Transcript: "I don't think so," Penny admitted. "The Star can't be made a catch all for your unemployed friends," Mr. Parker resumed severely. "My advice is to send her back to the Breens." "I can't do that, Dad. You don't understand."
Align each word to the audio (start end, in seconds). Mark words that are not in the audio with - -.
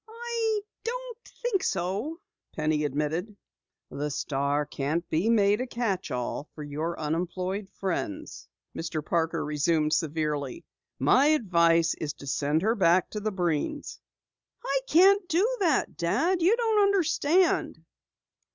"I 0.09 0.61
don't 0.83 1.17
think 1.43 1.61
so," 1.63 2.19
Penny 2.53 2.85
admitted. 2.85 3.37
"The 3.91 4.09
Star 4.09 4.65
can't 4.65 5.07
be 5.11 5.29
made 5.29 5.61
a 5.61 5.67
catch 5.67 6.09
all 6.09 6.49
for 6.55 6.63
your 6.63 6.99
unemployed 6.99 7.69
friends," 7.69 8.47
Mr. 8.75 9.05
Parker 9.05 9.45
resumed 9.45 9.93
severely. 9.93 10.65
"My 10.97 11.27
advice 11.27 11.93
is 11.93 12.13
to 12.13 12.25
send 12.25 12.63
her 12.63 12.73
back 12.73 13.11
to 13.11 13.19
the 13.19 13.31
Breens." 13.31 13.99
"I 14.65 14.79
can't 14.87 15.27
do 15.29 15.47
that, 15.59 15.95
Dad. 15.97 16.41
You 16.41 16.57
don't 16.57 16.81
understand." 16.81 17.85